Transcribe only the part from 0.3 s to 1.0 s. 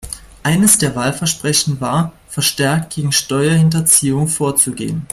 Eines der